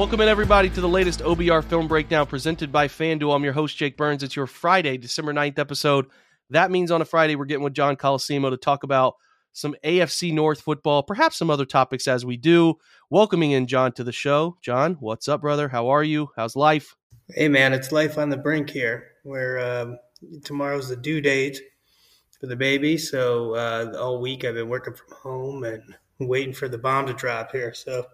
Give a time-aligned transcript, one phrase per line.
[0.00, 3.36] Welcome in, everybody, to the latest OBR Film Breakdown presented by FanDuel.
[3.36, 4.22] I'm your host, Jake Burns.
[4.22, 6.06] It's your Friday, December 9th episode.
[6.48, 9.16] That means on a Friday, we're getting with John Colosimo to talk about
[9.52, 12.76] some AFC North football, perhaps some other topics as we do.
[13.10, 14.56] Welcoming in John to the show.
[14.62, 15.68] John, what's up, brother?
[15.68, 16.30] How are you?
[16.34, 16.96] How's life?
[17.28, 19.08] Hey man, it's life on the brink here.
[19.22, 19.98] Where um,
[20.44, 21.60] tomorrow's the due date
[22.40, 26.70] for the baby, so uh, all week I've been working from home and waiting for
[26.70, 27.74] the bomb to drop here.
[27.74, 28.06] So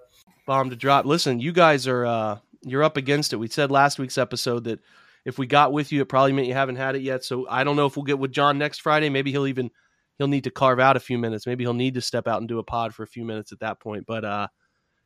[0.46, 1.04] Bomb to drop.
[1.04, 3.36] Listen, you guys are uh, you're up against it.
[3.36, 4.80] We said last week's episode that
[5.24, 7.24] if we got with you, it probably meant you haven't had it yet.
[7.24, 9.08] So I don't know if we'll get with John next Friday.
[9.08, 9.70] Maybe he'll even
[10.18, 11.46] he'll need to carve out a few minutes.
[11.46, 13.60] Maybe he'll need to step out and do a pod for a few minutes at
[13.60, 14.06] that point.
[14.06, 14.48] But uh,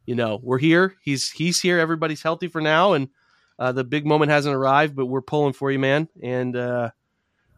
[0.07, 0.95] you know, we're here.
[1.03, 1.79] He's he's here.
[1.79, 3.09] Everybody's healthy for now, and
[3.59, 6.09] uh, the big moment hasn't arrived, but we're pulling for you, man.
[6.23, 6.91] And uh,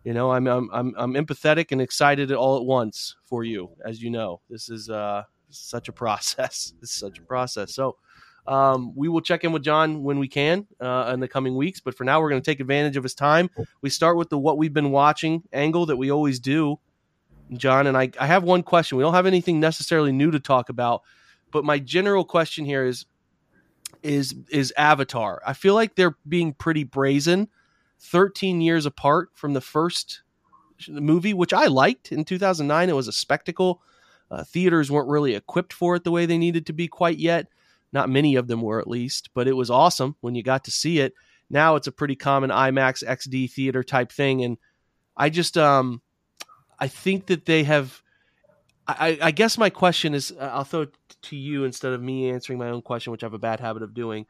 [0.05, 3.71] you know, I'm I'm I'm I'm empathetic and excited all at once for you.
[3.85, 5.23] As you know, this is uh
[5.61, 6.73] such a process.
[6.83, 7.75] It's such a process.
[7.75, 7.97] So.
[8.45, 11.79] Um, we will check in with John when we can uh, in the coming weeks,
[11.79, 13.49] but for now, we're going to take advantage of his time.
[13.83, 16.81] We start with the what we've been watching angle that we always do,
[17.53, 17.87] John.
[17.87, 18.99] And I, I have one question.
[18.99, 21.03] We don't have anything necessarily new to talk about,
[21.53, 23.07] but my general question here is
[24.03, 25.41] is is Avatar.
[25.47, 27.49] I feel like they're being pretty brazen.
[28.01, 30.23] 13 years apart from the first
[30.89, 32.89] movie, which I liked in 2009.
[32.89, 33.81] It was a spectacle.
[34.33, 37.49] Uh, theaters weren't really equipped for it the way they needed to be quite yet.
[37.93, 40.71] Not many of them were, at least, but it was awesome when you got to
[40.71, 41.13] see it.
[41.51, 44.57] Now it's a pretty common IMAX XD theater type thing, and
[45.15, 46.01] I just um,
[46.79, 48.01] I think that they have.
[48.89, 52.59] I, I guess my question is, I'll throw it to you instead of me answering
[52.59, 54.27] my own question, which I have a bad habit of doing.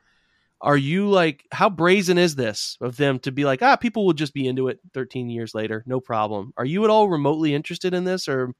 [0.61, 4.13] Are you like, how brazen is this of them to be like, ah, people will
[4.13, 6.53] just be into it 13 years later, no problem?
[6.57, 8.53] Are you at all remotely interested in this, or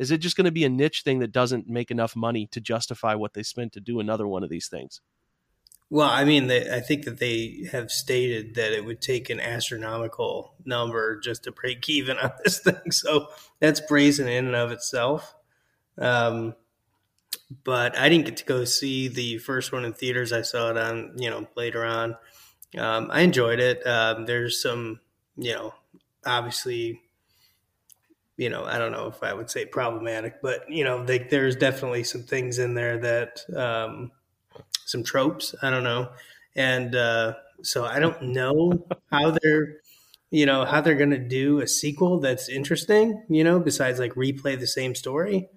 [0.00, 2.60] is it just going to be a niche thing that doesn't make enough money to
[2.60, 5.02] justify what they spent to do another one of these things?
[5.90, 9.40] Well, I mean, they, I think that they have stated that it would take an
[9.40, 12.80] astronomical number just to break even on this thing.
[12.92, 13.28] So
[13.58, 15.34] that's brazen in and of itself.
[15.98, 16.54] Um,
[17.62, 20.32] but I didn't get to go see the first one in theaters.
[20.32, 22.16] I saw it on, you know, later on.
[22.78, 23.86] Um, I enjoyed it.
[23.86, 25.00] Um, there's some,
[25.36, 25.74] you know,
[26.24, 27.02] obviously,
[28.40, 31.56] you know, I don't know if I would say problematic, but you know, they, there's
[31.56, 34.12] definitely some things in there that, um,
[34.86, 35.54] some tropes.
[35.62, 36.10] I don't know,
[36.56, 39.78] and uh, so I don't know how they're,
[40.30, 43.24] you know, how they're gonna do a sequel that's interesting.
[43.28, 45.48] You know, besides like replay the same story.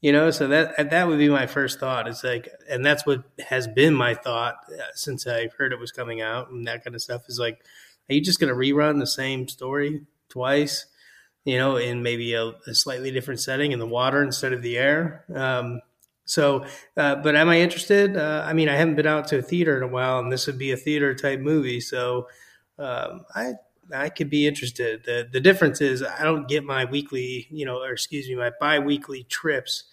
[0.00, 2.08] You know, so that that would be my first thought.
[2.08, 5.92] It's like, and that's what has been my thought uh, since I heard it was
[5.92, 7.22] coming out and that kind of stuff.
[7.28, 7.64] Is like,
[8.10, 10.86] are you just gonna rerun the same story twice?
[11.44, 14.78] You know, in maybe a, a slightly different setting in the water instead of the
[14.78, 15.24] air.
[15.34, 15.80] Um,
[16.24, 16.64] so,
[16.96, 18.16] uh, but am I interested?
[18.16, 20.46] Uh, I mean, I haven't been out to a theater in a while, and this
[20.46, 21.80] would be a theater type movie.
[21.80, 22.28] So,
[22.78, 23.54] um, I
[23.92, 25.04] I could be interested.
[25.04, 28.52] The the difference is I don't get my weekly, you know, or excuse me, my
[28.60, 29.84] bi-weekly trips,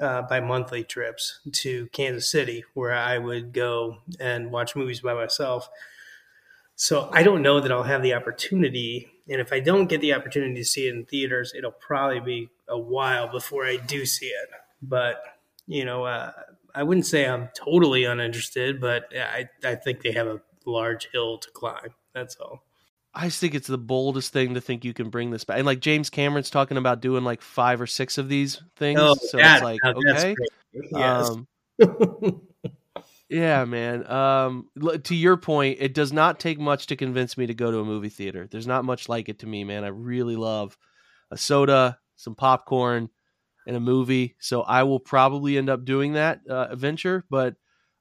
[0.00, 5.14] uh, by monthly trips to Kansas City, where I would go and watch movies by
[5.14, 5.68] myself.
[6.74, 10.12] So I don't know that I'll have the opportunity, and if I don't get the
[10.12, 14.26] opportunity to see it in theaters, it'll probably be a while before I do see
[14.26, 14.50] it.
[14.82, 15.22] But
[15.66, 16.32] you know, uh,
[16.74, 21.38] I wouldn't say I'm totally uninterested, but I, I think they have a large hill
[21.38, 21.94] to climb.
[22.12, 22.64] That's all.
[23.14, 25.58] I just think it's the boldest thing to think you can bring this back.
[25.58, 29.00] And like James Cameron's talking about doing like five or six of these things.
[29.00, 30.34] Oh, so that- it's like, okay.
[30.92, 31.30] Yes.
[31.30, 31.46] Um,
[33.30, 34.10] yeah, man.
[34.10, 34.68] Um,
[35.04, 37.84] to your point, it does not take much to convince me to go to a
[37.84, 38.48] movie theater.
[38.50, 39.84] There's not much like it to me, man.
[39.84, 40.76] I really love
[41.30, 43.08] a soda, some popcorn,
[43.68, 44.34] and a movie.
[44.40, 47.54] So I will probably end up doing that uh, venture, but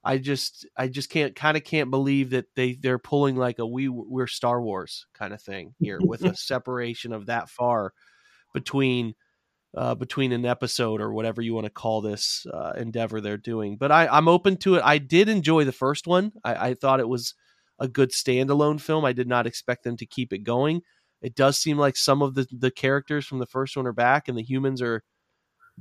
[0.03, 3.67] I just I just can't kind of can't believe that they they're pulling like a
[3.67, 7.93] we we're Star Wars kind of thing here with a separation of that far
[8.53, 9.13] between
[9.75, 13.77] uh, between an episode or whatever you want to call this uh, endeavor they're doing.
[13.77, 14.81] But I, I'm open to it.
[14.83, 16.31] I did enjoy the first one.
[16.43, 17.33] I, I thought it was
[17.79, 19.05] a good standalone film.
[19.05, 20.81] I did not expect them to keep it going.
[21.21, 24.27] It does seem like some of the the characters from the first one are back,
[24.27, 25.03] and the humans are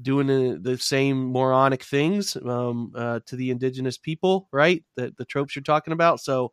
[0.00, 4.84] doing the, the same moronic things um, uh, to the indigenous people, right?
[4.96, 6.20] The the tropes you're talking about.
[6.20, 6.52] So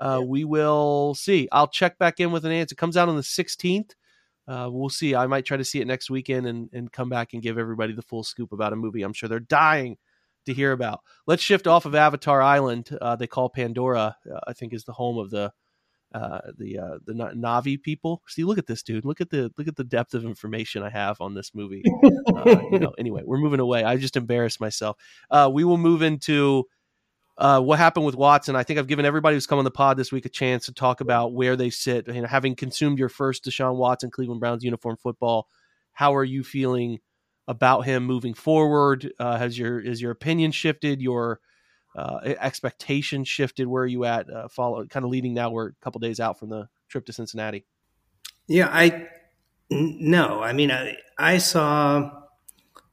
[0.00, 0.26] uh, Yeah.
[0.26, 1.48] we will see.
[1.52, 2.74] I'll check back in with an answer.
[2.74, 3.96] It comes out on the 16th.
[4.48, 5.14] Uh, we'll see.
[5.14, 7.92] I might try to see it next weekend and, and come back and give everybody
[7.92, 9.96] the full scoop about a movie I'm sure they're dying
[10.46, 11.00] to hear about.
[11.26, 12.96] Let's shift off of Avatar Island.
[13.00, 15.52] Uh, they call Pandora, uh, I think, is the home of the
[16.12, 18.22] uh, the uh, the Na'vi people.
[18.26, 19.04] See, look at this dude.
[19.04, 21.84] Look at the look at the depth of information I have on this movie.
[22.34, 22.92] Uh, you know.
[22.98, 23.84] Anyway, we're moving away.
[23.84, 24.96] I just embarrassed myself.
[25.52, 26.64] We will move into
[27.40, 28.54] uh, what happened with Watson.
[28.54, 30.74] I think I've given everybody who's come on the pod this week a chance to
[30.74, 32.06] talk about where they sit.
[32.06, 35.48] You know, having consumed your first Deshaun Watson Cleveland Browns uniform football,
[35.92, 36.98] how are you feeling
[37.48, 39.10] about him moving forward?
[39.18, 41.00] Uh, has your has your opinion shifted?
[41.00, 41.40] Your
[41.96, 43.66] uh, expectation shifted?
[43.66, 44.28] Where are you at?
[44.28, 45.50] Uh, follow kind of leading now.
[45.50, 47.64] We're a couple days out from the trip to Cincinnati.
[48.48, 49.08] Yeah, I
[49.70, 50.42] no.
[50.42, 52.10] I mean, I I saw.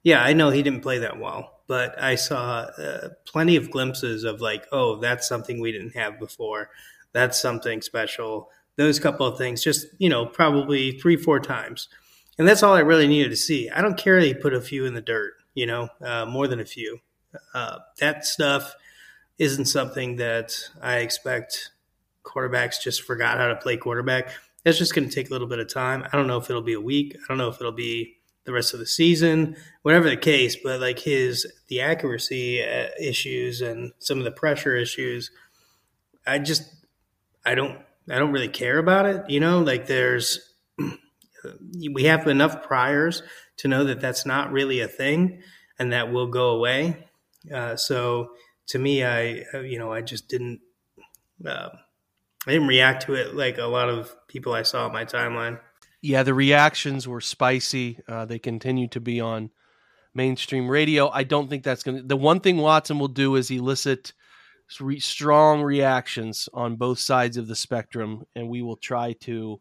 [0.04, 4.24] Yeah, I know he didn't play that well, but I saw uh, plenty of glimpses
[4.24, 6.70] of like, oh, that's something we didn't have before.
[7.14, 8.50] That's something special.
[8.78, 11.90] Those couple of things, just you know, probably three, four times,
[12.38, 13.70] and that's all I really needed to see.
[13.70, 16.48] I don't care that he put a few in the dirt, you know, uh, more
[16.48, 17.00] than a few.
[17.54, 18.76] Uh, that stuff
[19.40, 21.72] isn't something that I expect
[22.24, 24.32] quarterbacks just forgot how to play quarterback
[24.68, 26.04] that's just going to take a little bit of time.
[26.12, 27.16] I don't know if it'll be a week.
[27.16, 28.17] I don't know if it'll be
[28.48, 30.56] the rest of the season, whatever the case.
[30.56, 35.30] But like his the accuracy uh, issues and some of the pressure issues,
[36.26, 36.64] I just
[37.46, 37.78] I don't
[38.10, 39.30] I don't really care about it.
[39.30, 40.54] You know, like there's
[41.94, 43.22] we have enough priors
[43.58, 45.42] to know that that's not really a thing
[45.78, 47.06] and that will go away.
[47.54, 48.32] Uh, so
[48.68, 50.62] to me, I uh, you know I just didn't.
[51.46, 51.70] Uh,
[52.48, 55.60] I didn't react to it like a lot of people I saw on my timeline.
[56.08, 58.00] Yeah, the reactions were spicy.
[58.08, 59.50] Uh, they continue to be on
[60.16, 61.10] mainstream radio.
[61.10, 62.04] I don't think that's going to.
[62.04, 64.14] The one thing Watson will do is elicit
[64.80, 69.60] re- strong reactions on both sides of the spectrum, and we will try to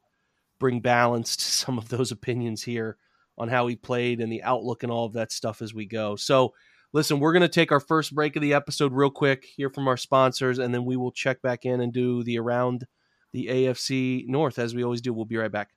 [0.60, 2.96] bring balance to some of those opinions here
[3.36, 6.14] on how he played and the outlook and all of that stuff as we go.
[6.14, 6.54] So,
[6.92, 9.88] listen, we're going to take our first break of the episode real quick, hear from
[9.88, 12.86] our sponsors, and then we will check back in and do the around
[13.32, 15.12] the AFC North as we always do.
[15.12, 15.70] We'll be right back.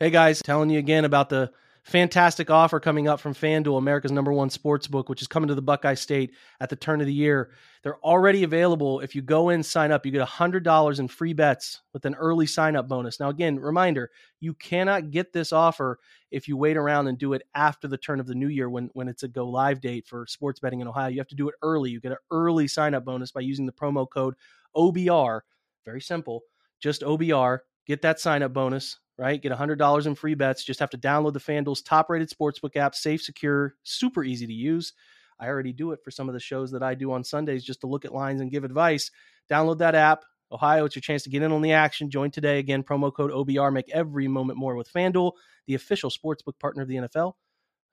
[0.00, 1.50] Hey guys, telling you again about the
[1.82, 5.56] fantastic offer coming up from FanDuel, America's number one sports book, which is coming to
[5.56, 7.50] the Buckeye State at the turn of the year.
[7.82, 9.00] They're already available.
[9.00, 12.46] If you go in, sign up, you get $100 in free bets with an early
[12.46, 13.18] sign up bonus.
[13.18, 15.98] Now, again, reminder you cannot get this offer
[16.30, 18.90] if you wait around and do it after the turn of the new year when,
[18.92, 21.08] when it's a go live date for sports betting in Ohio.
[21.08, 21.90] You have to do it early.
[21.90, 24.36] You get an early sign up bonus by using the promo code
[24.76, 25.40] OBR.
[25.84, 26.42] Very simple.
[26.78, 27.58] Just OBR.
[27.88, 29.42] Get that sign up bonus right?
[29.42, 30.64] Get $100 in free bets.
[30.64, 34.52] Just have to download the FanDuel's top rated sportsbook app, safe, secure, super easy to
[34.52, 34.94] use.
[35.40, 37.80] I already do it for some of the shows that I do on Sundays just
[37.82, 39.10] to look at lines and give advice.
[39.50, 40.24] Download that app.
[40.50, 42.10] Ohio, it's your chance to get in on the action.
[42.10, 42.58] Join today.
[42.58, 43.72] Again, promo code OBR.
[43.72, 45.32] Make every moment more with FanDuel,
[45.66, 47.34] the official sportsbook partner of the NFL.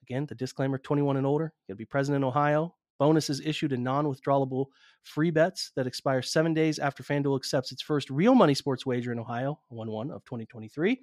[0.03, 1.45] Again, the disclaimer 21 and older.
[1.45, 2.75] You got to be present in Ohio.
[2.99, 4.67] Bonuses issued in non withdrawable
[5.03, 9.11] free bets that expire seven days after FanDuel accepts its first real money sports wager
[9.11, 10.99] in Ohio, 1 1 of 2023.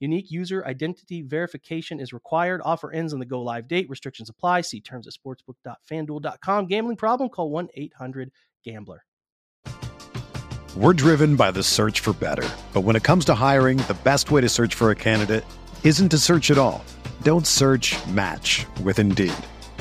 [0.00, 2.62] Unique user identity verification is required.
[2.64, 3.88] Offer ends on the go live date.
[3.90, 4.62] Restrictions apply.
[4.62, 6.66] See terms at sportsbook.fanduel.com.
[6.66, 7.28] Gambling problem?
[7.28, 8.30] Call 1 800
[8.64, 9.04] Gambler.
[10.76, 12.48] We're driven by the search for better.
[12.72, 15.44] But when it comes to hiring, the best way to search for a candidate
[15.84, 16.84] isn't to search at all.
[17.22, 19.34] Don't search match with Indeed.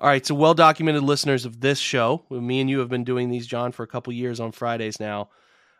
[0.00, 3.30] All right, so well documented listeners of this show, me and you have been doing
[3.30, 5.30] these, John, for a couple years on Fridays now.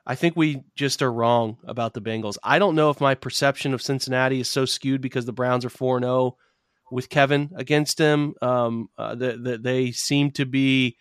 [0.04, 2.36] I think we just are wrong about the Bengals.
[2.42, 5.70] I don't know if my perception of Cincinnati is so skewed because the Browns are
[5.70, 6.36] 4 0
[6.90, 8.34] with Kevin against them.
[8.42, 10.96] Um, uh, that the, they seem to be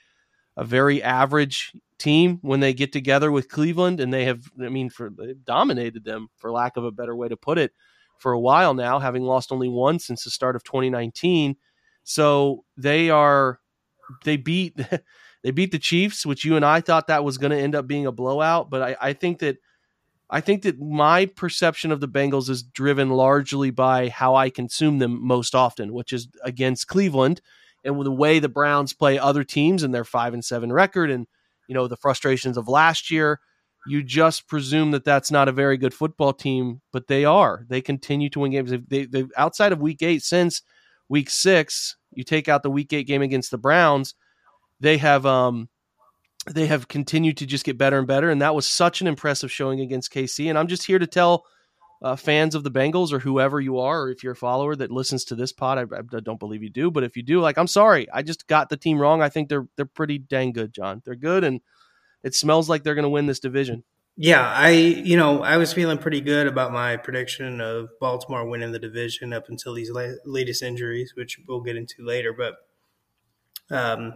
[0.56, 4.92] a very average team when they get together with Cleveland, and they have, I mean,
[4.92, 5.10] for
[5.44, 7.72] dominated them, for lack of a better way to put it,
[8.20, 11.56] for a while now, having lost only one since the start of 2019.
[12.08, 13.60] So they are
[14.24, 14.80] they beat
[15.44, 17.86] they beat the Chiefs, which you and I thought that was going to end up
[17.86, 18.70] being a blowout.
[18.70, 19.58] But I, I think that
[20.30, 25.00] I think that my perception of the Bengals is driven largely by how I consume
[25.00, 27.42] them most often, which is against Cleveland
[27.84, 31.12] and with the way the Browns play other teams and their five and seven record
[31.12, 31.28] and
[31.68, 33.42] you know the frustrations of last year.
[33.86, 37.66] You just presume that that's not a very good football team, but they are.
[37.68, 38.72] They continue to win games.
[38.88, 40.62] They, they outside of Week Eight since
[41.10, 44.16] week six, you take out the week eight game against the Browns,
[44.80, 45.70] they have um
[46.52, 49.52] they have continued to just get better and better, and that was such an impressive
[49.52, 50.50] showing against KC.
[50.50, 51.46] And I'm just here to tell
[52.02, 54.92] uh, fans of the Bengals or whoever you are, or if you're a follower that
[54.92, 57.58] listens to this pod, I, I, don't believe you do, but if you do, like
[57.58, 59.22] I'm sorry, I just got the team wrong.
[59.22, 61.02] I think they're they're pretty dang good, John.
[61.06, 61.60] They're good, and
[62.24, 63.84] it smells like they're going to win this division.
[64.20, 68.72] Yeah, I you know I was feeling pretty good about my prediction of Baltimore winning
[68.72, 72.34] the division up until these la- latest injuries, which we'll get into later.
[72.34, 72.56] But
[73.70, 74.14] um,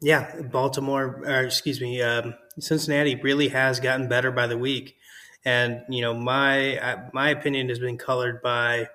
[0.00, 4.96] yeah, Baltimore, or excuse me, um, Cincinnati really has gotten better by the week,
[5.44, 8.88] and you know my my opinion has been colored by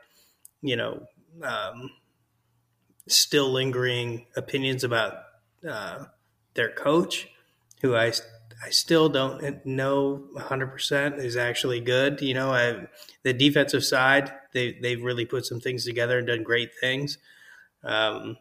[0.61, 1.05] you know
[1.43, 1.91] um,
[3.07, 5.13] still lingering opinions about
[5.67, 6.05] uh,
[6.53, 7.27] their coach,
[7.81, 8.11] who I
[8.63, 12.21] I still don't know 100% is actually good.
[12.21, 12.87] You know, I,
[13.23, 17.17] the defensive side, they, they've really put some things together and done great things.
[17.83, 18.37] Um,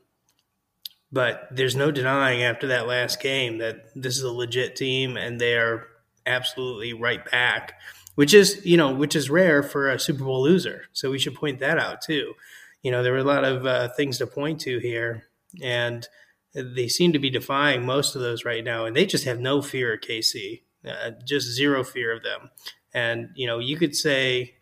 [1.12, 5.40] but there's no denying after that last game that this is a legit team and
[5.40, 5.88] they are
[6.26, 7.74] absolutely right back,
[8.14, 10.84] which is, you know, which is rare for a Super Bowl loser.
[10.92, 12.34] So we should point that out too.
[12.82, 15.24] You know, there were a lot of uh, things to point to here.
[15.60, 16.06] And–
[16.54, 19.61] they seem to be defying most of those right now, and they just have no
[19.61, 22.50] fear of KC, uh, just zero fear of them.
[22.92, 24.54] And you know, you could say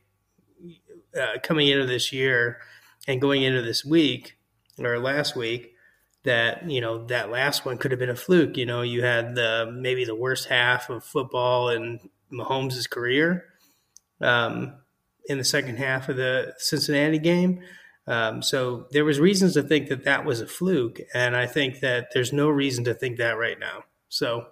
[1.18, 2.58] uh, coming into this year
[3.06, 4.38] and going into this week
[4.78, 5.74] or last week
[6.24, 8.56] that you know that last one could have been a fluke.
[8.56, 12.00] You know, you had the maybe the worst half of football in
[12.32, 13.44] Mahomes' career
[14.20, 14.74] um,
[15.26, 17.60] in the second half of the Cincinnati game.
[18.06, 21.80] Um, so there was reasons to think that that was a fluke, and I think
[21.80, 23.84] that there's no reason to think that right now.
[24.08, 24.46] So,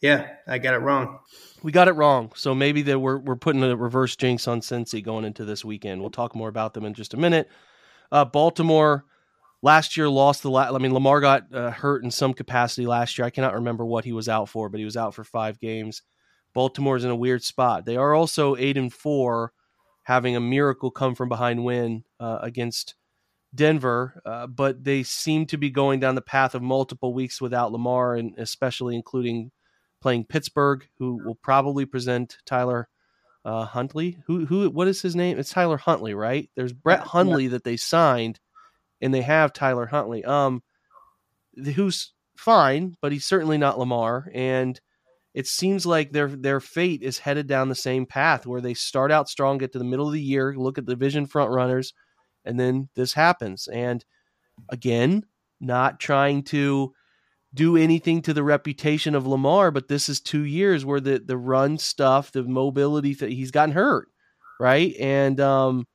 [0.00, 1.20] yeah, I got it wrong.
[1.62, 2.32] We got it wrong.
[2.34, 6.00] So maybe that we're we're putting a reverse jinx on Cincy going into this weekend.
[6.00, 7.48] We'll talk more about them in just a minute.
[8.10, 9.04] Uh, Baltimore
[9.62, 10.50] last year lost the.
[10.50, 13.26] La- I mean, Lamar got uh, hurt in some capacity last year.
[13.26, 16.02] I cannot remember what he was out for, but he was out for five games.
[16.54, 17.84] Baltimore's in a weird spot.
[17.84, 19.52] They are also eight and four
[20.08, 22.94] having a miracle come from behind win uh, against
[23.54, 27.72] Denver, uh, but they seem to be going down the path of multiple weeks without
[27.72, 29.50] Lamar, and especially including
[30.00, 32.88] playing Pittsburgh, who will probably present Tyler
[33.44, 34.16] uh, Huntley.
[34.26, 35.38] Who who what is his name?
[35.38, 36.48] It's Tyler Huntley, right?
[36.56, 37.50] There's Brett Hundley yeah.
[37.50, 38.40] that they signed,
[39.02, 40.62] and they have Tyler Huntley, um,
[41.74, 44.80] who's fine, but he's certainly not Lamar, and
[45.34, 49.12] it seems like their their fate is headed down the same path where they start
[49.12, 51.92] out strong, get to the middle of the year, look at the division front runners,
[52.44, 53.68] and then this happens.
[53.68, 54.04] And
[54.68, 55.24] again,
[55.60, 56.92] not trying to
[57.54, 61.36] do anything to the reputation of Lamar, but this is two years where the the
[61.36, 64.08] run stuff, the mobility that he's gotten hurt,
[64.60, 64.94] right?
[64.98, 65.86] And um,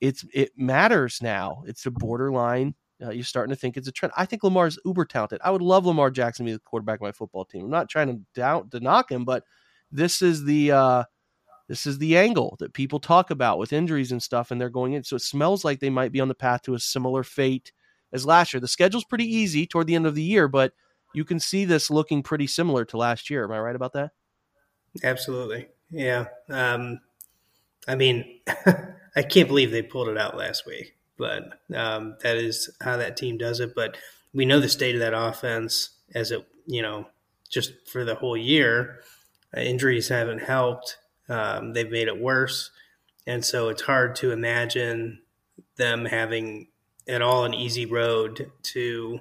[0.00, 1.62] it's it matters now.
[1.66, 4.12] It's a borderline uh, you're starting to think it's a trend.
[4.16, 5.40] I think Lamar's uber talented.
[5.42, 7.64] I would love Lamar Jackson to be the quarterback of my football team.
[7.64, 9.44] I'm not trying to doubt to knock him, but
[9.90, 11.04] this is the uh,
[11.68, 14.94] this is the angle that people talk about with injuries and stuff, and they're going
[14.94, 15.04] in.
[15.04, 17.72] So it smells like they might be on the path to a similar fate
[18.12, 18.60] as last year.
[18.60, 20.72] The schedule's pretty easy toward the end of the year, but
[21.14, 23.44] you can see this looking pretty similar to last year.
[23.44, 24.10] Am I right about that?
[25.02, 25.68] Absolutely.
[25.90, 26.26] Yeah.
[26.48, 27.00] Um,
[27.86, 28.40] I mean,
[29.16, 33.16] I can't believe they pulled it out last week, but um, that is how that
[33.16, 33.74] team does it.
[33.74, 33.96] But
[34.32, 37.06] we know the state of that offense as it, you know,
[37.48, 39.00] just for the whole year.
[39.56, 40.96] Uh, injuries haven't helped.
[41.28, 42.70] Um, they've made it worse.
[43.26, 45.20] And so it's hard to imagine
[45.76, 46.68] them having
[47.06, 49.20] at all an easy road to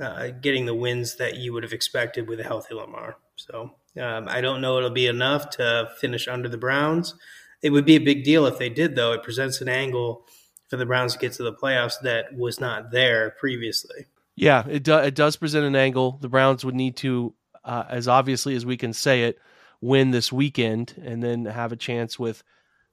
[0.00, 3.16] uh, getting the wins that you would have expected with a healthy Lamar.
[3.36, 7.14] So um, I don't know it'll be enough to finish under the Browns.
[7.62, 9.12] It would be a big deal if they did, though.
[9.12, 10.24] It presents an angle
[10.70, 14.06] for the Browns to get to the playoffs that was not there previously.
[14.36, 16.18] Yeah, it, do, it does present an angle.
[16.22, 17.34] The Browns would need to,
[17.64, 19.38] uh, as obviously as we can say it,
[19.82, 22.42] win this weekend and then have a chance with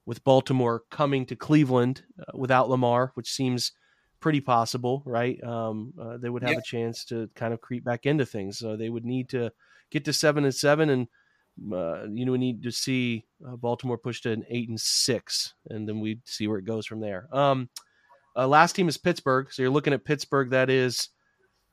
[0.04, 3.72] with Baltimore coming to Cleveland uh, without Lamar, which seems
[4.20, 5.42] pretty possible, right?
[5.44, 6.58] Um, uh, they would have Yeah.
[6.58, 8.58] a chance to kind of creep back into things.
[8.58, 9.52] So they would need to
[9.90, 11.08] get to seven and seven, and
[11.72, 15.54] uh, you know we need to see uh, Baltimore push to an eight and six,
[15.68, 17.28] and then we see where it goes from there.
[17.32, 17.68] Um,
[18.36, 20.50] uh, last team is Pittsburgh, so you're looking at Pittsburgh.
[20.50, 21.08] That is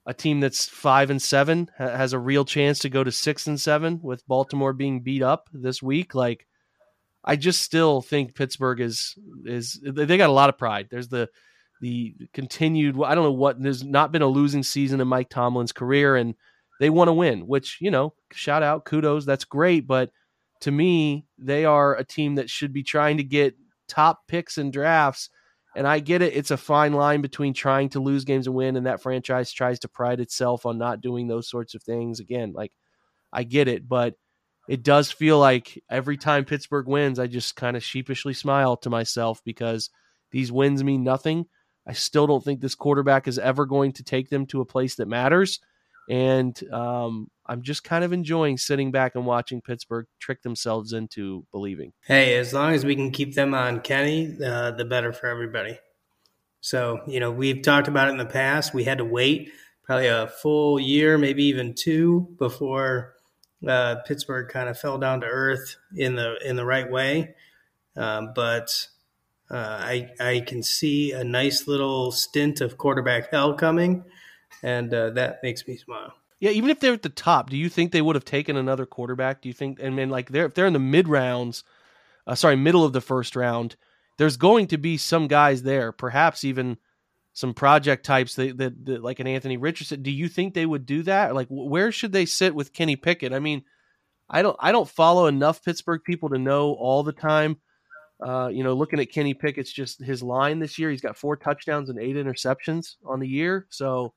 [0.06, 3.48] a team that's five and seven ha- has a real chance to go to six
[3.48, 6.16] and seven with Baltimore being beat up this week.
[6.16, 6.48] Like,
[7.24, 9.16] I just still think Pittsburgh is
[9.46, 10.88] is they got a lot of pride.
[10.90, 11.30] There's the
[11.82, 12.96] the continued.
[13.04, 13.62] I don't know what.
[13.62, 16.36] There's not been a losing season in Mike Tomlin's career, and
[16.80, 17.48] they want to win.
[17.48, 19.88] Which you know, shout out, kudos, that's great.
[19.88, 20.12] But
[20.62, 23.56] to me, they are a team that should be trying to get
[23.88, 25.30] top picks and drafts.
[25.76, 28.78] And I get it; it's a fine line between trying to lose games and win,
[28.78, 32.20] and that franchise tries to pride itself on not doing those sorts of things.
[32.20, 32.72] Again, like
[33.34, 34.16] I get it, but
[34.68, 38.90] it does feel like every time Pittsburgh wins, I just kind of sheepishly smile to
[38.90, 39.90] myself because
[40.32, 41.46] these wins mean nothing.
[41.88, 44.96] I still don't think this quarterback is ever going to take them to a place
[44.96, 45.60] that matters.
[46.10, 51.46] And um, I'm just kind of enjoying sitting back and watching Pittsburgh trick themselves into
[51.52, 51.94] believing.
[52.02, 55.80] Hey, as long as we can keep them on Kenny, uh, the better for everybody.
[56.62, 58.74] So, you know, we've talked about it in the past.
[58.74, 59.52] We had to wait
[59.84, 63.14] probably a full year, maybe even two, before
[63.68, 67.36] uh, Pittsburgh kind of fell down to earth in the in the right way.
[67.96, 68.88] Um, but
[69.50, 74.04] uh, I I can see a nice little stint of quarterback hell coming,
[74.66, 76.14] and uh, that makes me smile.
[76.40, 78.86] Yeah, even if they're at the top, do you think they would have taken another
[78.86, 79.42] quarterback?
[79.42, 79.80] Do you think?
[79.80, 81.64] And then, like, they're if they're in the mid rounds,
[82.28, 83.76] uh, sorry, middle of the first round,
[84.18, 86.78] there's going to be some guys there, perhaps even
[87.34, 90.02] some project types that, that, that like an Anthony Richardson.
[90.02, 91.36] Do you think they would do that?
[91.36, 93.34] Like, where should they sit with Kenny Pickett?
[93.34, 93.64] I mean,
[94.30, 97.58] I don't I don't follow enough Pittsburgh people to know all the time.
[98.26, 101.36] Uh, you know, looking at Kenny Pickett's just his line this year, he's got four
[101.36, 103.68] touchdowns and eight interceptions on the year.
[103.70, 104.14] So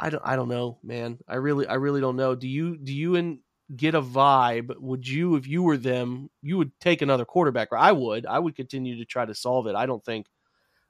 [0.00, 1.18] I don't I don't know, man.
[1.28, 2.34] I really I really don't know.
[2.34, 3.38] Do you do you and
[3.76, 4.74] get a vibe?
[4.78, 7.68] Would you if you were them, you would take another quarterback?
[7.72, 8.26] I would.
[8.26, 9.76] I would continue to try to solve it.
[9.76, 10.26] I don't think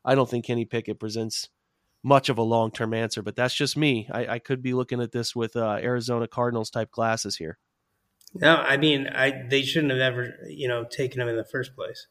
[0.04, 1.48] I don't think Kenny Pickett presents
[2.02, 4.08] much of a long term answer, but that's just me.
[4.12, 7.58] I, I could be looking at this with uh, Arizona Cardinals type glasses here.
[8.34, 11.74] No, I mean, I they shouldn't have ever, you know, taken him in the first
[11.74, 12.06] place.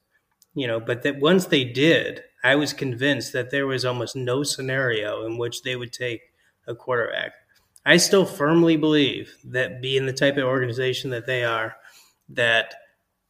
[0.53, 4.43] You know, but that once they did, I was convinced that there was almost no
[4.43, 6.21] scenario in which they would take
[6.69, 7.33] a quarterback.
[7.85, 11.75] I still firmly believe that being the type of organization that they are,
[12.29, 12.75] that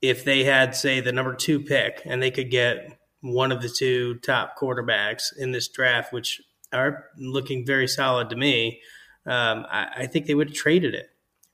[0.02, 3.70] if they had, say, the number two pick and they could get one of the
[3.70, 6.42] two top quarterbacks in this draft, which
[6.74, 8.82] are looking very solid to me,
[9.26, 11.10] um, I, I think they would have traded it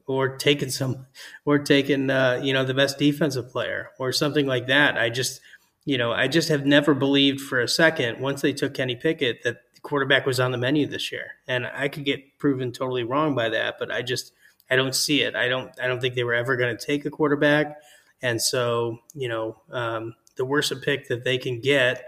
[0.08, 1.08] or taken some
[1.46, 4.98] or taken uh, you know the best defensive player or something like that.
[4.98, 5.42] I just
[5.84, 9.44] you know I just have never believed for a second once they took Kenny Pickett
[9.44, 13.36] that quarterback was on the menu this year, and I could get proven totally wrong
[13.36, 14.34] by that, but I just
[14.70, 15.36] I don't see it.
[15.36, 17.78] I don't I don't think they were ever going to take a quarterback,
[18.22, 22.04] and so you know um, the worse a pick that they can get,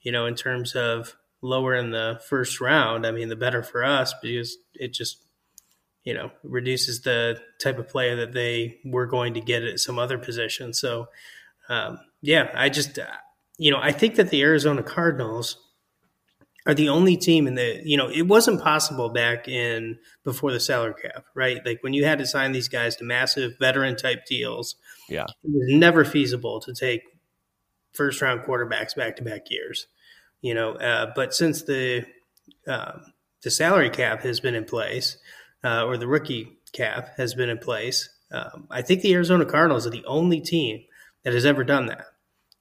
[0.00, 3.84] you know in terms of lower in the first round, I mean the better for
[3.84, 5.18] us because it just
[6.04, 9.98] you know, reduces the type of player that they were going to get at some
[10.00, 10.72] other position.
[10.72, 11.06] So,
[11.68, 12.98] um, yeah, I just,
[13.56, 15.58] you know, I think that the Arizona Cardinals
[16.66, 20.60] are the only team in the, you know, it wasn't possible back in before the
[20.60, 21.64] salary cap, right?
[21.66, 24.76] Like when you had to sign these guys to massive veteran type deals,
[25.08, 25.24] Yeah.
[25.24, 27.02] it was never feasible to take
[27.92, 29.86] first round quarterbacks back to back years,
[30.40, 30.72] you know.
[30.74, 32.04] Uh, but since the
[32.66, 35.16] um, the salary cap has been in place,
[35.64, 39.86] uh, or the rookie cap has been in place, um, I think the Arizona Cardinals
[39.86, 40.84] are the only team
[41.24, 42.06] that has ever done that.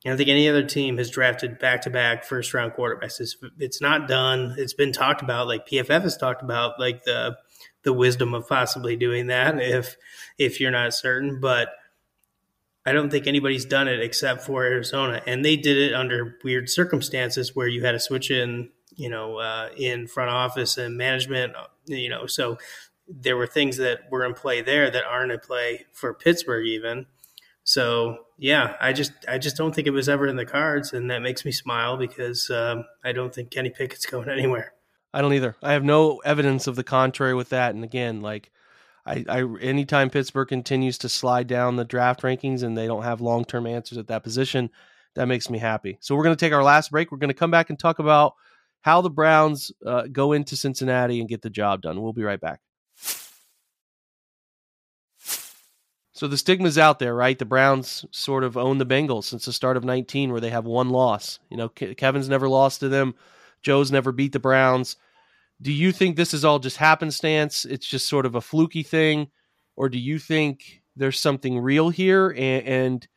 [0.05, 3.19] I don't think any other team has drafted back to back first round quarterbacks.
[3.19, 4.55] It's, it's not done.
[4.57, 7.37] It's been talked about, like PFF has talked about, like the
[7.83, 9.97] the wisdom of possibly doing that if
[10.37, 11.39] if you're not certain.
[11.39, 11.69] But
[12.85, 16.67] I don't think anybody's done it except for Arizona, and they did it under weird
[16.69, 21.53] circumstances where you had to switch in, you know, uh, in front office and management,
[21.85, 22.25] you know.
[22.25, 22.57] So
[23.07, 27.05] there were things that were in play there that aren't in play for Pittsburgh, even.
[27.71, 31.09] So yeah, I just I just don't think it was ever in the cards, and
[31.09, 34.73] that makes me smile because um, I don't think Kenny Pickett's going anywhere.
[35.13, 35.55] I don't either.
[35.63, 37.73] I have no evidence of the contrary with that.
[37.73, 38.51] And again, like
[39.05, 43.21] I, I anytime Pittsburgh continues to slide down the draft rankings and they don't have
[43.21, 44.69] long term answers at that position,
[45.15, 45.97] that makes me happy.
[46.01, 47.09] So we're going to take our last break.
[47.09, 48.33] We're going to come back and talk about
[48.81, 52.01] how the Browns uh, go into Cincinnati and get the job done.
[52.01, 52.59] We'll be right back.
[56.21, 57.39] So the stigma's out there, right?
[57.39, 60.65] The Browns sort of own the Bengals since the start of 19, where they have
[60.65, 61.39] one loss.
[61.49, 63.15] You know, Kevin's never lost to them.
[63.63, 64.97] Joe's never beat the Browns.
[65.63, 67.65] Do you think this is all just happenstance?
[67.65, 69.29] It's just sort of a fluky thing,
[69.75, 72.29] or do you think there's something real here?
[72.29, 73.07] And, and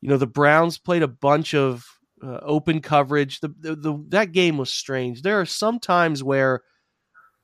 [0.00, 1.86] you know, the Browns played a bunch of
[2.20, 3.38] uh, open coverage.
[3.38, 5.22] The, the, the that game was strange.
[5.22, 6.62] There are some times where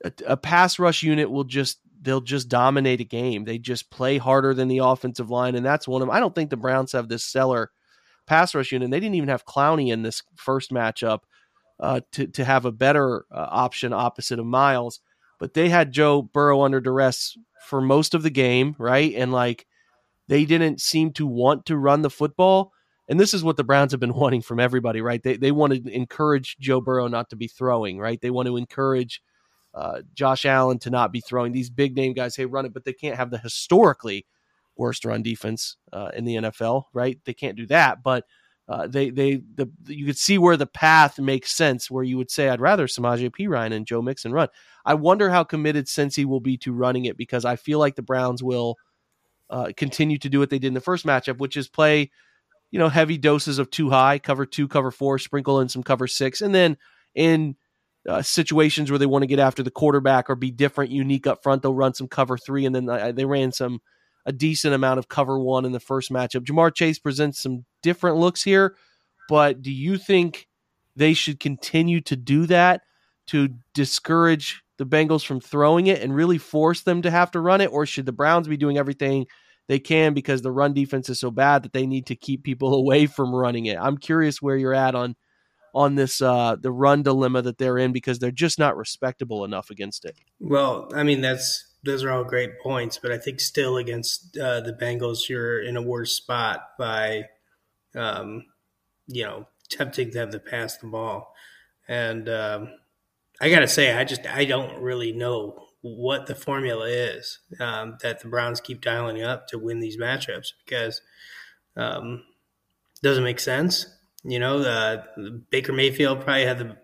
[0.03, 3.45] a, a pass rush unit will just they'll just dominate a game.
[3.45, 6.15] They just play harder than the offensive line, and that's one of them.
[6.15, 7.71] I don't think the Browns have this stellar
[8.27, 8.89] pass rush unit.
[8.89, 11.19] They didn't even have Clowney in this first matchup
[11.79, 14.99] uh, to to have a better uh, option opposite of Myles.
[15.39, 17.35] But they had Joe Burrow under duress
[17.67, 19.13] for most of the game, right?
[19.15, 19.65] And like
[20.27, 22.71] they didn't seem to want to run the football.
[23.09, 25.21] And this is what the Browns have been wanting from everybody, right?
[25.21, 28.21] They they want to encourage Joe Burrow not to be throwing, right?
[28.21, 29.21] They want to encourage
[29.73, 31.51] uh, Josh Allen to not be throwing.
[31.51, 34.25] These big name guys, hey, run it, but they can't have the historically
[34.75, 37.19] worst run defense uh, in the NFL, right?
[37.25, 38.25] They can't do that, but
[38.67, 42.31] uh, they they the you could see where the path makes sense where you would
[42.31, 44.47] say I'd rather Samaje Perine and Joe Mixon run.
[44.85, 48.01] I wonder how committed Cincy will be to running it because I feel like the
[48.01, 48.77] Browns will
[49.49, 52.11] uh, continue to do what they did in the first matchup, which is play
[52.69, 56.07] you know heavy doses of two high, cover two, cover four, sprinkle in some cover
[56.07, 56.77] six, and then
[57.13, 57.55] in
[58.07, 61.43] uh, situations where they want to get after the quarterback or be different, unique up
[61.43, 63.79] front, they'll run some cover three, and then they ran some
[64.25, 66.45] a decent amount of cover one in the first matchup.
[66.45, 68.75] Ja'Marr Chase presents some different looks here,
[69.29, 70.47] but do you think
[70.95, 72.81] they should continue to do that
[73.27, 77.61] to discourage the Bengals from throwing it and really force them to have to run
[77.61, 77.71] it?
[77.71, 79.27] Or should the Browns be doing everything
[79.67, 82.73] they can because the run defense is so bad that they need to keep people
[82.79, 83.77] away from running it?
[83.79, 85.15] I'm curious where you're at on
[85.73, 89.69] on this uh the run dilemma that they're in because they're just not respectable enough
[89.69, 90.15] against it.
[90.39, 94.61] Well, I mean that's those are all great points, but I think still against uh,
[94.61, 97.25] the Bengals, you're in a worse spot by,
[97.95, 98.45] um,
[99.07, 101.33] you know, tempting them to pass the ball.
[101.87, 102.69] And um,
[103.39, 107.97] I got to say, I just I don't really know what the formula is um,
[108.03, 111.01] that the Browns keep dialing up to win these matchups because
[111.75, 112.23] um,
[113.01, 113.87] doesn't make sense.
[114.23, 115.03] You know, uh,
[115.49, 116.77] Baker Mayfield probably had the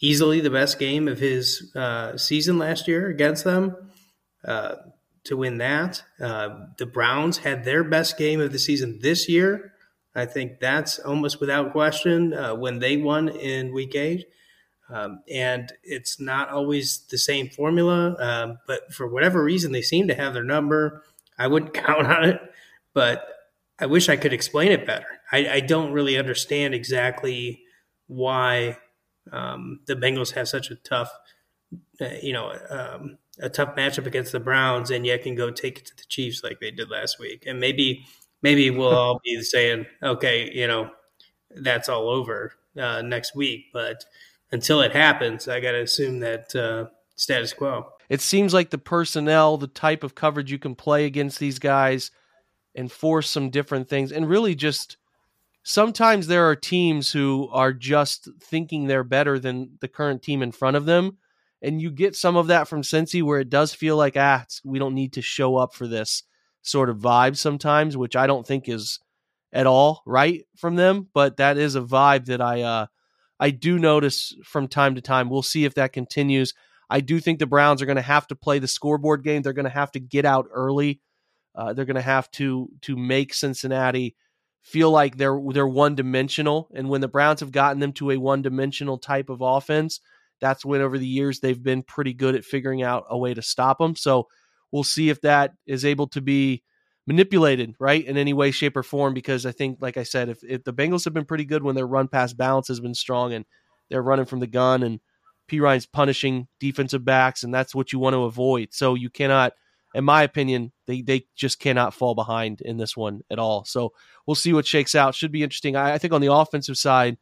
[0.00, 3.76] easily the best game of his uh, season last year against them
[4.44, 4.74] uh,
[5.24, 6.02] to win that.
[6.20, 9.72] Uh, the Browns had their best game of the season this year.
[10.14, 14.26] I think that's almost without question uh, when they won in week eight.
[14.90, 20.08] Um, and it's not always the same formula, um, but for whatever reason, they seem
[20.08, 21.02] to have their number.
[21.38, 22.40] I wouldn't count on it,
[22.92, 23.26] but
[23.78, 25.06] I wish I could explain it better.
[25.32, 27.62] I, I don't really understand exactly
[28.06, 28.76] why
[29.32, 31.10] um, the Bengals have such a tough,
[32.00, 35.78] uh, you know, um, a tough matchup against the Browns and yet can go take
[35.78, 37.44] it to the Chiefs like they did last week.
[37.46, 38.04] And maybe
[38.42, 40.90] maybe we'll all be saying, okay, you know,
[41.56, 43.66] that's all over uh, next week.
[43.72, 44.04] But
[44.50, 47.86] until it happens, I got to assume that uh, status quo.
[48.08, 52.10] It seems like the personnel, the type of coverage you can play against these guys,
[52.74, 54.96] and force some different things, and really just
[55.62, 60.52] sometimes there are teams who are just thinking they're better than the current team in
[60.52, 61.18] front of them
[61.62, 64.78] and you get some of that from Cincy where it does feel like ah we
[64.78, 66.24] don't need to show up for this
[66.62, 68.98] sort of vibe sometimes, which I don't think is
[69.52, 72.86] at all right from them, but that is a vibe that I uh
[73.38, 75.28] I do notice from time to time.
[75.28, 76.54] We'll see if that continues.
[76.88, 79.42] I do think the Browns are going to have to play the scoreboard game.
[79.42, 81.00] They're going to have to get out early.
[81.54, 84.14] Uh, they're going to have to to make Cincinnati
[84.62, 86.70] feel like they're they're one dimensional.
[86.74, 90.00] And when the Browns have gotten them to a one dimensional type of offense,
[90.40, 93.42] that's when over the years they've been pretty good at figuring out a way to
[93.42, 93.96] stop them.
[93.96, 94.28] So
[94.70, 96.62] we'll see if that is able to be
[97.06, 99.14] manipulated, right, in any way, shape, or form.
[99.14, 101.74] Because I think, like I said, if, if the Bengals have been pretty good when
[101.74, 103.44] their run pass balance has been strong and
[103.90, 105.00] they're running from the gun and
[105.48, 108.68] Perine's punishing defensive backs, and that's what you want to avoid.
[108.72, 109.52] So you cannot
[109.94, 113.64] in my opinion, they they just cannot fall behind in this one at all.
[113.64, 113.92] So
[114.26, 115.14] we'll see what shakes out.
[115.14, 115.76] Should be interesting.
[115.76, 117.18] I, I think on the offensive side,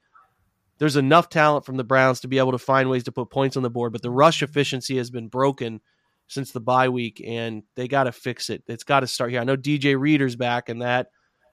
[0.79, 3.57] there's enough talent from the Browns to be able to find ways to put points
[3.57, 5.81] on the board, but the rush efficiency has been broken
[6.29, 8.63] since the bye week, and they got to fix it.
[8.69, 9.41] It's got to start here.
[9.41, 11.09] I know DJ Reader's back, and that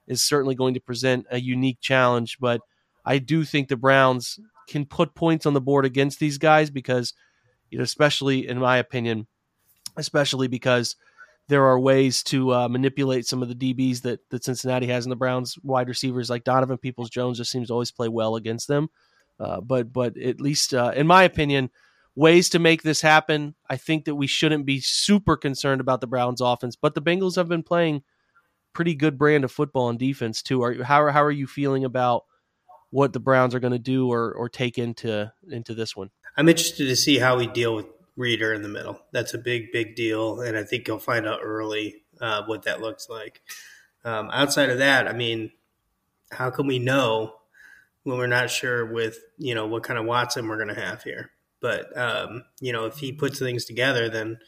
[0.06, 2.60] is certainly going to present a unique challenge, but
[3.04, 7.12] I do think the Browns can put points on the board against these guys because,
[7.70, 9.26] you know, especially in my opinion,
[9.96, 10.94] especially because
[11.48, 15.10] there are ways to uh, manipulate some of the DBs that that Cincinnati has in
[15.10, 18.68] the Browns wide receivers like Donovan Peoples Jones just seems to always play well against
[18.68, 18.88] them.
[19.40, 21.70] Uh, but but at least uh, in my opinion,
[22.14, 23.54] ways to make this happen.
[23.68, 27.36] I think that we shouldn't be super concerned about the Browns offense, but the Bengals
[27.36, 28.02] have been playing
[28.74, 30.62] pretty good brand of football and defense too.
[30.62, 32.24] Are you how how are you feeling about
[32.90, 36.10] what the Browns are going to do or or take into into this one.
[36.36, 37.86] I'm interested to see how we deal with
[38.18, 39.00] Reader in the middle.
[39.12, 42.80] That's a big big deal, and I think you'll find out early uh, what that
[42.80, 43.40] looks like.
[44.04, 45.52] Um, outside of that, I mean,
[46.32, 47.34] how can we know
[48.02, 51.04] when we're not sure with you know what kind of Watson we're going to have
[51.04, 51.30] here?
[51.60, 54.38] But um, you know, if he puts things together, then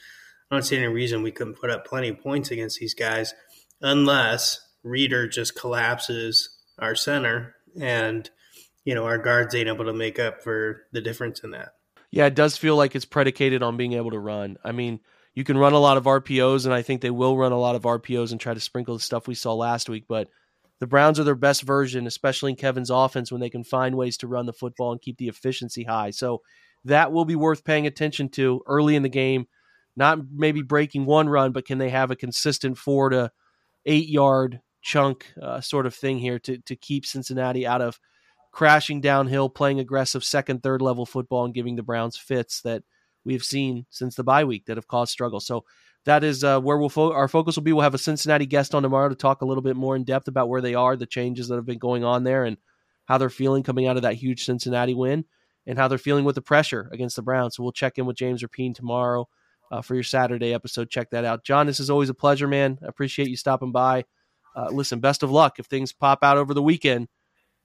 [0.50, 3.34] I don't see any reason we couldn't put up plenty of points against these guys,
[3.80, 8.28] unless Reader just collapses our center and
[8.84, 11.74] you know our guards ain't able to make up for the difference in that.
[12.10, 14.56] Yeah, it does feel like it's predicated on being able to run.
[14.64, 15.00] I mean,
[15.34, 17.76] you can run a lot of RPOs, and I think they will run a lot
[17.76, 20.04] of RPOs and try to sprinkle the stuff we saw last week.
[20.08, 20.28] But
[20.80, 24.16] the Browns are their best version, especially in Kevin's offense, when they can find ways
[24.18, 26.10] to run the football and keep the efficiency high.
[26.10, 26.42] So
[26.84, 29.46] that will be worth paying attention to early in the game.
[29.96, 33.30] Not maybe breaking one run, but can they have a consistent four to
[33.86, 38.00] eight yard chunk uh, sort of thing here to to keep Cincinnati out of
[38.50, 42.82] crashing downhill, playing aggressive second, third level football, and giving the Browns fits that
[43.24, 45.40] we've seen since the bye week that have caused struggle.
[45.40, 45.64] So
[46.06, 47.72] that is uh, where we'll fo- our focus will be.
[47.72, 50.28] We'll have a Cincinnati guest on tomorrow to talk a little bit more in depth
[50.28, 52.56] about where they are, the changes that have been going on there, and
[53.06, 55.24] how they're feeling coming out of that huge Cincinnati win,
[55.66, 57.56] and how they're feeling with the pressure against the Browns.
[57.56, 59.28] So we'll check in with James Rapien tomorrow
[59.70, 60.90] uh, for your Saturday episode.
[60.90, 61.66] Check that out, John.
[61.66, 62.78] This is always a pleasure, man.
[62.82, 64.04] I appreciate you stopping by
[64.56, 67.08] uh, listen, best of luck if things pop out over the weekend.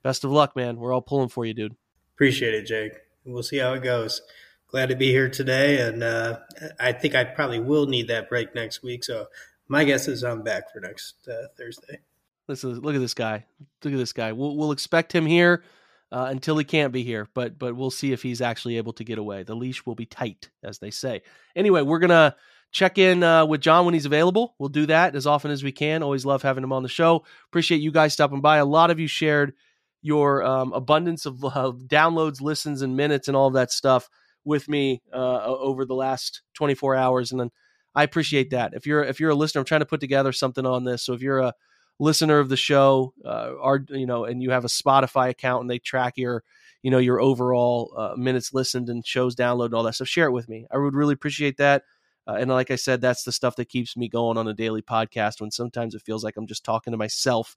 [0.05, 0.77] Best of luck, man.
[0.77, 1.75] We're all pulling for you, dude.
[2.13, 2.91] Appreciate it, Jake.
[3.25, 4.21] We'll see how it goes.
[4.67, 6.41] Glad to be here today, and uh,
[6.79, 9.03] I think I probably will need that break next week.
[9.03, 9.25] So
[9.67, 12.01] my guess is I'm back for next uh, Thursday.
[12.47, 13.45] Listen, look at this guy.
[13.83, 14.31] Look at this guy.
[14.31, 15.63] We'll, we'll expect him here
[16.11, 19.03] uh, until he can't be here, but but we'll see if he's actually able to
[19.03, 19.41] get away.
[19.41, 21.23] The leash will be tight, as they say.
[21.55, 22.35] Anyway, we're gonna
[22.71, 24.53] check in uh, with John when he's available.
[24.59, 26.03] We'll do that as often as we can.
[26.03, 27.25] Always love having him on the show.
[27.47, 28.57] Appreciate you guys stopping by.
[28.57, 29.55] A lot of you shared
[30.05, 34.07] your um, abundance of downloads, listens, and minutes, and all that stuff
[34.43, 37.49] with me uh, over the last 24 hours, and then
[37.95, 38.73] I appreciate that.
[38.75, 41.01] If you're if you're a listener, I'm trying to put together something on this.
[41.01, 41.53] So if you're a
[41.97, 45.69] listener of the show, uh, are you know, and you have a Spotify account and
[45.69, 46.43] they track your
[46.83, 50.27] you know your overall uh, minutes listened and shows downloaded and all that stuff, share
[50.27, 50.67] it with me.
[50.71, 51.81] I would really appreciate that.
[52.27, 54.81] Uh, and like I said, that's the stuff that keeps me going on a daily
[54.83, 57.55] podcast when sometimes it feels like I'm just talking to myself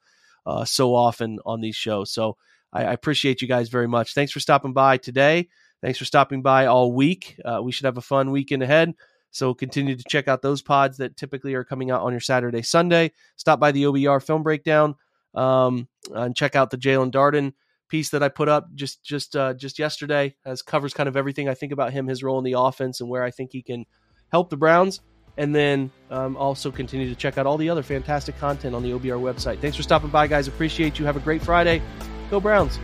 [0.48, 2.10] uh, so often on these shows.
[2.10, 2.38] So
[2.72, 4.14] I, I, appreciate you guys very much.
[4.14, 5.48] Thanks for stopping by today.
[5.82, 7.36] Thanks for stopping by all week.
[7.44, 8.94] Uh, we should have a fun weekend ahead.
[9.30, 12.62] So continue to check out those pods that typically are coming out on your Saturday,
[12.62, 13.12] Sunday.
[13.36, 14.94] Stop by the OBR film breakdown
[15.34, 17.52] um, and check out the Jalen Darden
[17.90, 20.34] piece that I put up just just uh, just yesterday.
[20.46, 23.10] As covers kind of everything I think about him, his role in the offense, and
[23.10, 23.84] where I think he can
[24.32, 25.00] help the Browns,
[25.38, 28.90] and then um, also continue to check out all the other fantastic content on the
[28.90, 29.60] OBR website.
[29.60, 30.48] Thanks for stopping by, guys.
[30.48, 31.06] Appreciate you.
[31.06, 31.80] Have a great Friday.
[32.28, 32.78] Go Browns.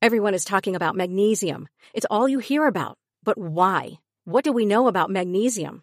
[0.00, 1.68] Everyone is talking about magnesium.
[1.92, 2.96] It's all you hear about.
[3.24, 3.98] But why?
[4.24, 5.82] What do we know about magnesium?